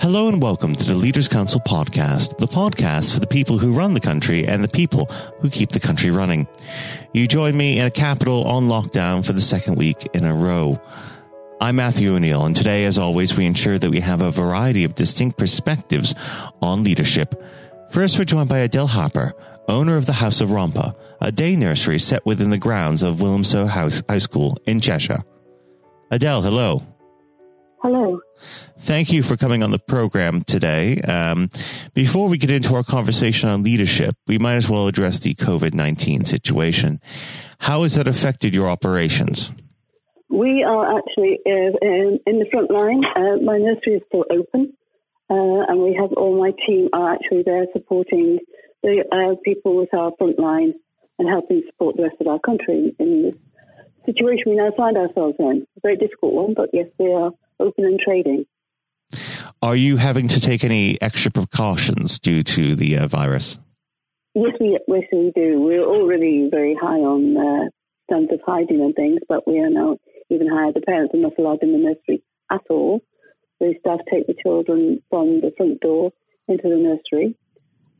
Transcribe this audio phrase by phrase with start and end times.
[0.00, 3.92] Hello and welcome to the Leaders Council podcast, the podcast for the people who run
[3.92, 5.04] the country and the people
[5.40, 6.48] who keep the country running.
[7.12, 10.80] You join me in a capital on lockdown for the second week in a row.
[11.60, 14.94] I'm Matthew O'Neill, and today, as always, we ensure that we have a variety of
[14.94, 16.14] distinct perspectives
[16.62, 17.34] on leadership.
[17.90, 19.34] First, we're joined by Adell Harper,
[19.68, 23.68] owner of the House of Rompa, a day nursery set within the grounds of Wilmslow
[23.68, 25.22] House High School in Cheshire.
[26.10, 26.40] Adele.
[26.40, 26.89] Hello.
[28.82, 31.00] Thank you for coming on the program today.
[31.02, 31.50] Um,
[31.92, 35.74] before we get into our conversation on leadership, we might as well address the COVID
[35.74, 36.98] 19 situation.
[37.58, 39.52] How has that affected your operations?
[40.30, 41.76] We are actually uh,
[42.26, 43.02] in the front line.
[43.04, 44.72] Uh, my nursery is still open,
[45.28, 48.38] uh, and we have all my team are actually there supporting
[48.82, 50.72] the uh, people with our front line
[51.18, 53.36] and helping support the rest of our country in this
[54.06, 55.66] situation we now find ourselves in.
[55.76, 58.46] A very difficult one, but yes, we are open and trading.
[59.62, 63.58] Are you having to take any extra precautions due to the uh, virus?
[64.34, 65.60] Yes, we, yes, we do.
[65.60, 67.68] We're already very high on uh,
[68.08, 69.98] standards of hygiene and things, but we are now
[70.30, 70.72] even higher.
[70.72, 73.02] The parents are not allowed in the nursery at all.
[73.60, 76.12] The staff take the children from the front door
[76.48, 77.36] into the nursery.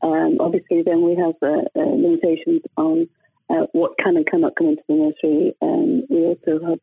[0.01, 3.07] Um, obviously, then we have uh, uh, limitations on
[3.51, 5.53] uh, what can and cannot come into the nursery.
[5.61, 6.79] Um, we also have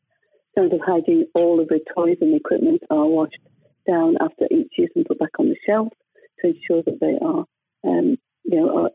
[0.59, 3.39] terms of hygiene, all of the toys and equipment are washed
[3.89, 5.89] down after each use and put back on the shelf
[6.41, 7.45] to ensure that they are,
[7.85, 8.91] um, you know, are,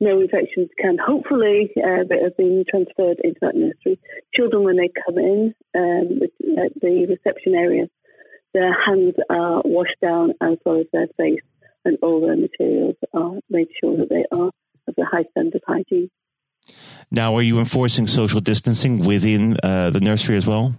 [0.00, 3.98] no infections can hopefully uh, have been transferred into that nursery.
[4.34, 7.86] Children, when they come in, um, the, uh, the reception area,
[8.54, 11.42] their hands are washed down as well as their face,
[11.84, 14.50] and all their materials are made sure that they are
[14.86, 16.10] of the high standard of hygiene.
[17.10, 20.74] Now, are you enforcing social distancing within uh, the nursery as well?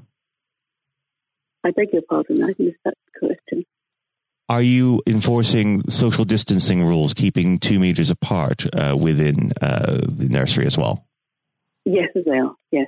[1.63, 3.65] I beg your pardon, I missed that question.
[4.47, 10.65] Are you enforcing social distancing rules, keeping two meters apart uh, within uh, the nursery
[10.65, 11.05] as well?
[11.85, 12.55] Yes, they are.
[12.71, 12.87] Yes,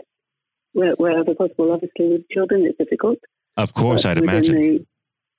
[0.73, 1.71] Where, wherever possible.
[1.71, 3.19] Obviously, with children, it's difficult.
[3.57, 4.55] Of course, I'd imagine.
[4.55, 4.85] The,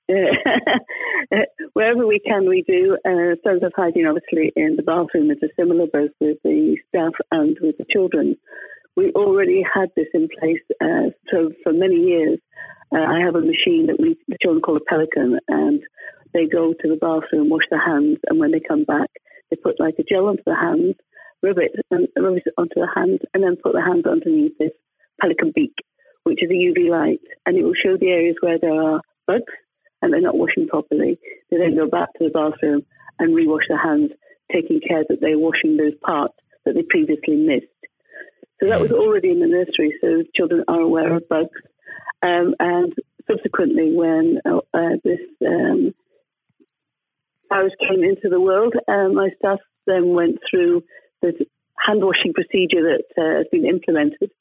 [1.73, 2.97] wherever we can, we do.
[3.05, 7.57] Uh, standards of hygiene, obviously, in the bathroom is similar, both with the staff and
[7.61, 8.37] with the children.
[8.95, 12.39] We already had this in place uh, so for many years.
[12.91, 15.81] Uh, I have a machine that we the children call a pelican, and
[16.33, 19.09] they go to the bathroom, wash their hands, and when they come back,
[19.49, 20.95] they put like a gel onto the hands,
[21.41, 24.71] rub it, and rub it onto the hands, and then put their hands underneath this
[25.19, 25.73] pelican beak,
[26.23, 29.53] which is a UV light, and it will show the areas where there are bugs
[30.03, 31.17] and they're not washing properly.
[31.49, 32.83] They then go back to the bathroom
[33.19, 34.11] and rewash their hands,
[34.51, 37.72] taking care that they're washing those parts that they previously missed.
[38.61, 41.59] So that was already in the nursery, so children are aware of bugs.
[42.21, 42.93] Um, and
[43.27, 45.93] subsequently, when uh, uh, this um,
[47.49, 50.83] virus came into the world, um, my staff then went through
[51.21, 51.33] the
[51.77, 54.31] hand washing procedure that uh, has been implemented,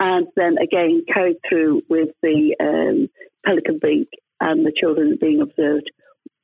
[0.00, 3.08] and then again carried through with the um,
[3.46, 4.10] pelican beak
[4.40, 5.90] and the children being observed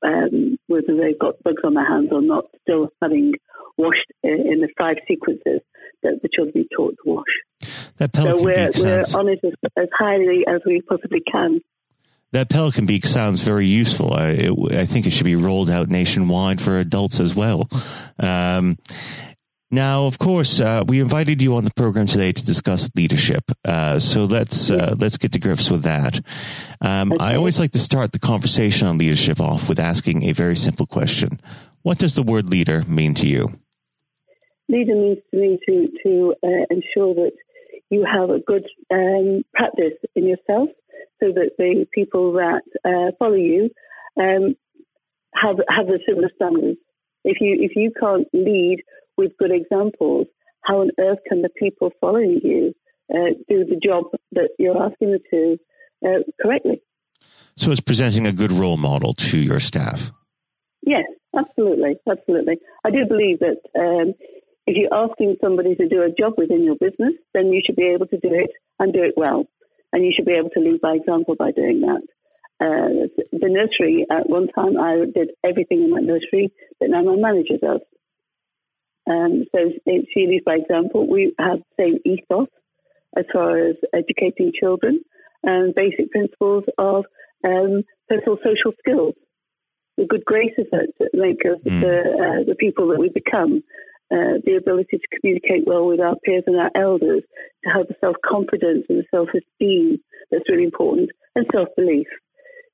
[0.04, 3.32] um, whether they've got bugs on their hands or not, still having
[3.76, 5.60] washed in the five sequences
[6.02, 7.24] that the children be taught to wash.
[7.96, 11.20] That pelican so we're, beak we're sounds, on it as, as highly as we possibly
[11.30, 11.60] can.
[12.32, 14.14] that pelican beak sounds very useful.
[14.14, 17.68] I, it, I think it should be rolled out nationwide for adults as well.
[18.18, 18.78] Um,
[19.72, 23.44] now, of course, uh, we invited you on the program today to discuss leadership.
[23.64, 26.20] Uh, so let's uh, let's get to grips with that.
[26.80, 30.56] Um, I always like to start the conversation on leadership off with asking a very
[30.56, 31.40] simple question:
[31.82, 33.60] What does the word leader mean to you?
[34.70, 37.32] Leader means to me to to uh, ensure that
[37.90, 40.68] you have a good um, practice in yourself,
[41.18, 43.70] so that the people that uh, follow you
[44.18, 44.54] um,
[45.34, 46.78] have have the similar standards.
[47.24, 48.82] If you if you can't lead
[49.16, 50.26] with good examples,
[50.62, 52.74] how on earth can the people following you
[53.12, 55.58] uh, do the job that you're asking them to
[56.06, 56.80] uh, correctly?
[57.56, 60.10] So it's presenting a good role model to your staff.
[60.82, 61.04] Yes,
[61.36, 62.58] absolutely, absolutely.
[62.84, 64.14] I do believe that um,
[64.70, 67.90] if you're asking somebody to do a job within your business, then you should be
[67.92, 69.46] able to do it and do it well,
[69.92, 72.02] and you should be able to lead by example by doing that.
[72.62, 77.16] Uh, the nursery, at one time, I did everything in my nursery that now my
[77.16, 77.80] manager does.
[79.10, 81.10] Um, so she leads by example.
[81.10, 82.48] We have the same ethos
[83.16, 85.00] as far as educating children
[85.42, 87.06] and basic principles of
[87.44, 89.14] um, personal social skills,
[89.96, 91.80] the good graces that make us mm.
[91.80, 93.64] the, uh, the people that we become,
[94.12, 97.22] uh, the ability to communicate well with our peers and our elders,
[97.64, 99.98] to have the self confidence and the self esteem
[100.30, 102.06] that's really important, and self belief.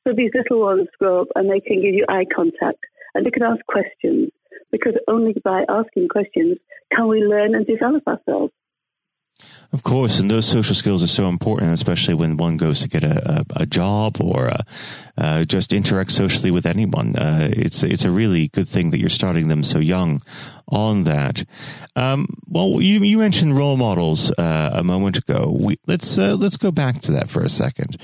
[0.06, 2.78] So these little ones grow up and they can give you eye contact
[3.14, 4.30] and they can ask questions
[4.70, 6.58] because only by asking questions
[6.94, 8.52] can we learn and develop ourselves.
[9.72, 13.02] Of course, and those social skills are so important, especially when one goes to get
[13.02, 14.62] a, a, a job or uh,
[15.18, 17.16] uh, just interact socially with anyone.
[17.16, 20.22] Uh, it's it's a really good thing that you're starting them so young
[20.68, 21.44] on that.
[21.96, 25.54] Um, well, you you mentioned role models uh, a moment ago.
[25.58, 28.00] We, let's uh, let's go back to that for a second.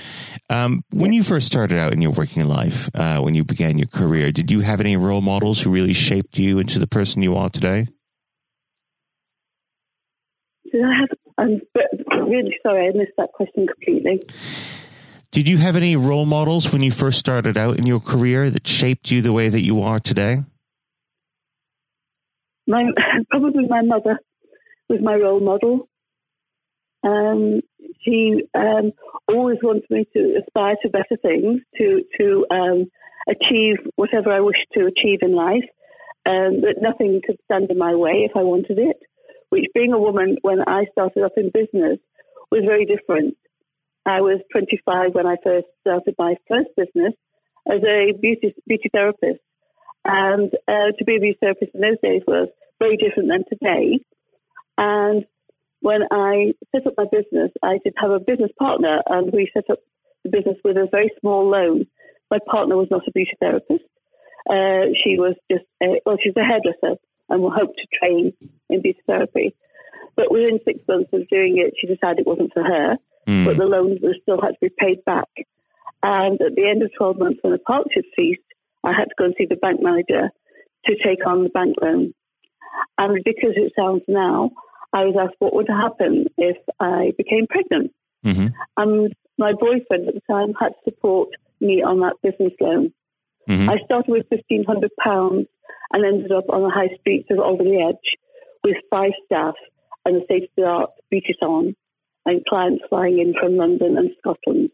[0.50, 3.88] Um, when you first started out in your working life, uh, when you began your
[3.88, 7.36] career, did you have any role models who really shaped you into the person you
[7.36, 7.86] are today?
[10.70, 11.60] Did I have I'm
[12.28, 14.22] really sorry, I missed that question completely.
[15.32, 18.66] Did you have any role models when you first started out in your career that
[18.66, 20.44] shaped you the way that you are today?
[22.66, 22.84] My
[23.30, 24.20] probably my mother
[24.88, 25.88] was my role model.
[27.02, 27.62] Um,
[28.02, 28.92] she um,
[29.26, 32.90] always wanted me to aspire to better things, to to um,
[33.28, 35.64] achieve whatever I wished to achieve in life,
[36.24, 38.96] um, that nothing could stand in my way if I wanted it
[39.52, 41.98] which being a woman when I started off in business
[42.50, 43.36] was very different.
[44.06, 47.12] I was 25 when I first started my first business
[47.70, 49.44] as a beauty, beauty therapist.
[50.06, 54.00] And uh, to be a beauty therapist in those days was very different than today.
[54.78, 55.26] And
[55.80, 59.68] when I set up my business, I did have a business partner, and we set
[59.70, 59.80] up
[60.24, 61.84] the business with a very small loan.
[62.30, 63.84] My partner was not a beauty therapist.
[64.48, 66.96] Uh, she was just, a, well, she's a hairdresser,
[67.28, 68.32] and will hope to train
[68.72, 69.54] in beauty therapy.
[70.16, 72.96] But within six months of doing it, she decided it wasn't for her,
[73.26, 73.44] mm.
[73.44, 75.28] but the loans still had to be paid back.
[76.02, 78.42] And at the end of 12 months, when the partnership ceased,
[78.84, 80.30] I had to go and see the bank manager
[80.86, 82.12] to take on the bank loan.
[82.98, 84.50] And because it sounds now,
[84.92, 87.92] I was asked what would happen if I became pregnant.
[88.26, 88.48] Mm-hmm.
[88.76, 91.30] And my boyfriend at the time had to support
[91.60, 92.92] me on that business loan.
[93.48, 93.70] Mm-hmm.
[93.70, 95.46] I started with £1,500
[95.92, 98.18] and ended up on the high streets of Alderley Edge
[98.64, 99.54] with five staff
[100.04, 101.74] and a state of the art beauty salon
[102.24, 104.70] and clients flying in from London and Scotland.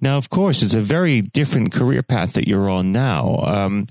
[0.00, 3.38] Now, of course, it's a very different career path that you're on now.
[3.44, 3.86] Um,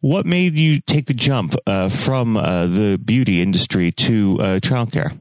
[0.00, 5.12] what made you take the jump uh, from uh, the beauty industry to uh, childcare?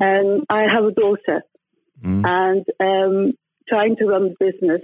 [0.00, 1.42] Um, I have a daughter,
[2.02, 2.24] mm.
[2.26, 3.32] and um,
[3.68, 4.80] trying to run the business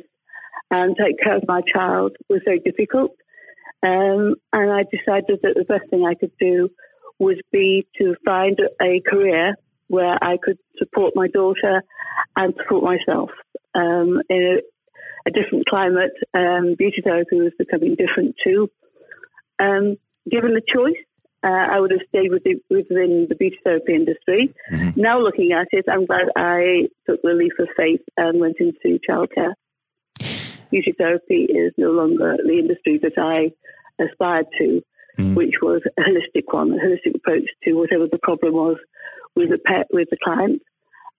[0.70, 3.12] and take care of my child was very difficult.
[3.86, 6.70] Um, and I decided that the best thing I could do
[7.20, 9.54] would be to find a career
[9.88, 11.82] where I could support my daughter
[12.34, 13.30] and support myself.
[13.74, 18.68] Um, in a, a, different climate, um, beauty therapy was becoming different too.
[19.60, 19.96] Um,
[20.28, 20.96] given the choice,
[21.44, 24.52] uh, I would have stayed with the, within the beauty therapy industry.
[24.72, 25.00] Mm-hmm.
[25.00, 28.98] Now looking at it, I'm glad I took the leap of faith and went into
[29.08, 29.52] childcare.
[30.70, 33.52] Beauty therapy is no longer the industry that I
[34.02, 34.82] aspired to,
[35.18, 35.34] mm.
[35.34, 38.76] which was a holistic one, a holistic approach to whatever the problem was
[39.34, 40.62] with the pet, with the client,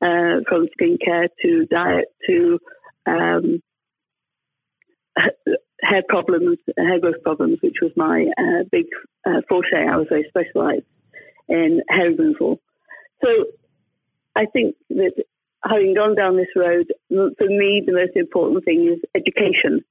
[0.01, 2.59] uh, from skincare to diet to
[3.05, 3.61] um,
[5.81, 8.85] hair problems, hair growth problems, which was my uh, big
[9.25, 9.75] uh, forte.
[9.75, 10.85] I was very specialised
[11.47, 12.59] in hair removal.
[13.23, 13.29] So
[14.35, 15.13] I think that
[15.69, 19.83] having gone down this road, for me, the most important thing is education.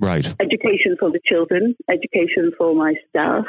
[0.00, 0.26] Right.
[0.40, 3.44] Education for the children, education for my staff.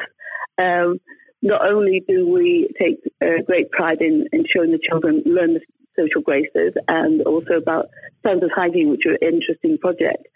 [0.58, 1.00] Um,
[1.42, 5.62] not only do we take uh, great pride in ensuring the children learn the
[5.98, 10.28] social graces and also about standards of hygiene, which are an interesting project,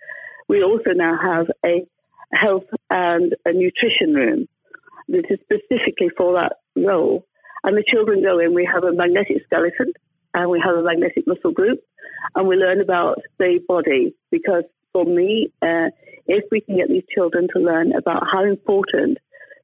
[0.47, 1.85] we also now have a
[2.33, 4.47] health and a nutrition room
[5.09, 7.25] that is specifically for that role.
[7.63, 9.93] And the children go in, we have a magnetic skeleton
[10.33, 11.79] and we have a magnetic muscle group
[12.35, 15.89] and we learn about the body because for me, uh,
[16.27, 19.17] if we can get these children to learn about how important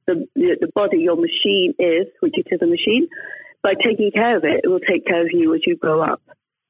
[0.06, 3.08] the, the, the body, your machine is, which it is a machine,
[3.62, 6.22] by taking care of it, it will take care of you as you grow up.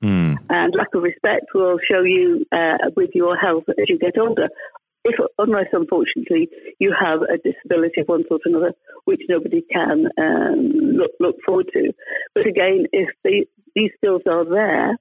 [0.02, 0.36] Mm.
[0.48, 4.48] And lack of respect will show you uh, with your health as you get older.
[5.06, 6.48] If, unless unfortunately
[6.80, 8.72] you have a disability of one sort or another,
[9.04, 11.92] which nobody can um, look, look forward to.
[12.34, 13.46] But again, if the,
[13.76, 14.98] these skills are there,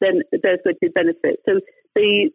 [0.00, 1.40] then there's going to be benefit.
[1.46, 1.60] So
[1.94, 2.30] the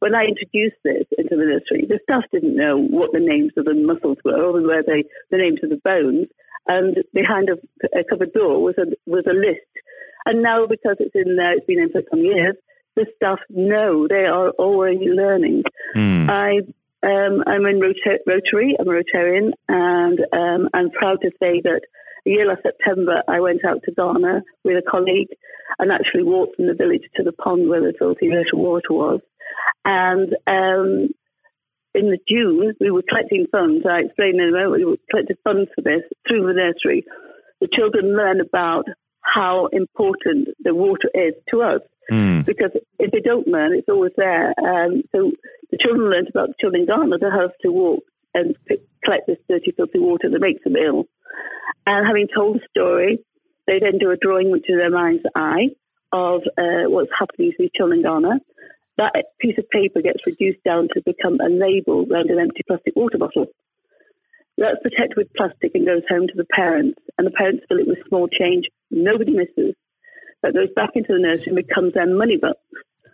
[0.00, 3.66] when I introduced this into the nursery, the staff didn't know what the names of
[3.66, 6.28] the muscles were or where they, the names of the bones.
[6.66, 7.60] And behind a,
[7.92, 9.68] a cupboard door was a, was a list.
[10.24, 12.56] And now, because it's in there, it's been in for some years,
[12.96, 15.62] the staff know they are always learning.
[15.96, 16.28] Mm.
[16.28, 16.58] I
[17.02, 18.76] um, I'm in Rotary.
[18.78, 21.80] I'm a Rotarian, and um, I'm proud to say that
[22.26, 25.28] a year last September, I went out to Ghana with a colleague
[25.78, 29.20] and actually walked from the village to the pond where the salty little water was
[29.84, 31.08] And um,
[31.94, 33.84] in the June, we were collecting funds.
[33.88, 37.04] I explained in a moment, we collected funds for this through the nursery.
[37.60, 38.84] The children learn about
[39.20, 41.80] how important the water is to us.
[42.10, 42.44] Mm.
[42.44, 44.48] Because if they don't learn, it's always there.
[44.58, 45.30] Um, so
[45.70, 47.18] the children learned about the children in Ghana
[47.62, 48.02] to walk
[48.34, 51.04] and pick, collect this dirty, filthy water that makes them ill.
[51.86, 53.20] And having told the story,
[53.66, 55.70] they then do a drawing which is their mind's eye
[56.12, 58.40] of uh, what's happening to these children in Ghana.
[58.98, 62.94] That piece of paper gets reduced down to become a label around an empty plastic
[62.96, 63.46] water bottle.
[64.60, 67.88] That's protected with plastic and goes home to the parents, and the parents fill it
[67.88, 69.74] with small change nobody misses.
[70.42, 72.60] That goes back into the nursery and becomes their money box.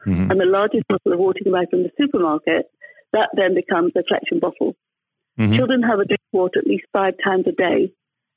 [0.06, 0.30] Mm-hmm.
[0.30, 2.66] And the largest bottle of water you buy from the supermarket,
[3.12, 4.74] that then becomes a collection bottle.
[5.38, 5.54] Mm-hmm.
[5.54, 7.92] Children have a drink of water at least five times a day.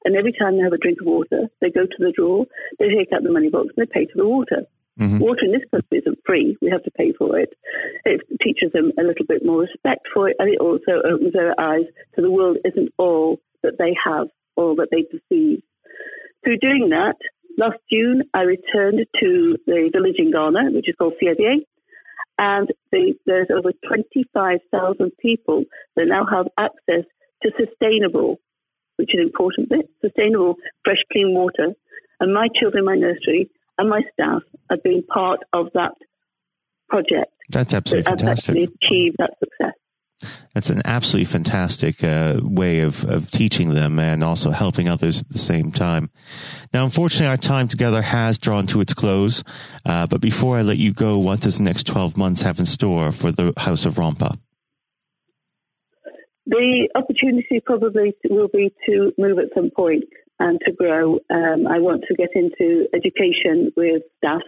[0.06, 2.46] And every time they have a drink of water, they go to the drawer,
[2.78, 4.70] they take out the money box, and they pay for the water.
[5.00, 5.20] Mm-hmm.
[5.20, 6.58] Water in this country isn't free.
[6.62, 7.54] We have to pay for it.
[8.04, 11.60] It teaches them a little bit more respect for it, and it also opens their
[11.60, 15.64] eyes to the world isn't all that they have, all that they perceive.
[16.44, 17.16] Through doing that,
[17.58, 21.64] last June I returned to the village in Ghana, which is called Fiebie,
[22.38, 25.64] and the, there's over 25,000 people
[25.96, 27.04] that now have access
[27.44, 28.40] to sustainable,
[28.98, 31.74] which is an important bit, sustainable fresh clean water.
[32.22, 35.94] And my children in my nursery and my staff have been part of that
[36.90, 37.32] project.
[37.50, 38.56] That's absolutely that fantastic.
[38.56, 39.74] Achieved that success.
[40.54, 45.30] That's an absolutely fantastic uh, way of, of teaching them and also helping others at
[45.30, 46.10] the same time.
[46.74, 49.44] Now, unfortunately, our time together has drawn to its close.
[49.86, 52.66] Uh, but before I let you go, what does the next 12 months have in
[52.66, 54.38] store for the House of Rompa?
[56.48, 60.04] The opportunity probably will be to move at some point
[60.40, 61.20] and to grow.
[61.30, 64.42] Um, I want to get into education with staff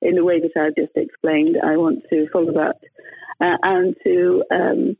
[0.00, 1.56] in the way that I've just explained.
[1.62, 2.76] I want to follow that
[3.40, 4.96] uh, and to um,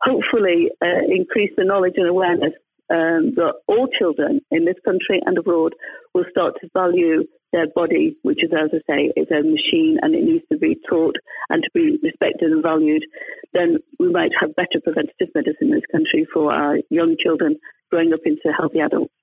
[0.00, 2.52] hopefully uh, increase the knowledge and awareness
[2.90, 5.74] um, that all children in this country and abroad
[6.14, 10.14] will start to value their body, which is, as I say, is a machine and
[10.14, 11.16] it needs to be taught
[11.48, 13.04] and to be respected and valued,
[13.52, 17.56] then we might have better preventative medicine in this country for our young children
[17.90, 19.15] growing up into healthy adults.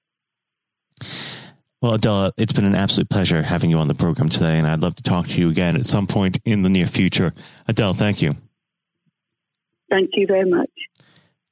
[1.83, 4.79] Well, Adela, it's been an absolute pleasure having you on the program today, and I'd
[4.79, 7.33] love to talk to you again at some point in the near future.
[7.67, 8.37] Adell, thank you.
[9.89, 10.69] Thank you very much.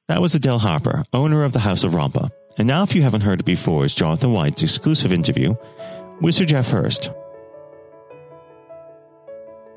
[0.08, 2.30] That was Adell Harper, owner of the House of Rompa.
[2.56, 5.54] And now, if you haven't heard it before, is Jonathan White's exclusive interview
[6.22, 7.10] with Sir Geoff Hurst.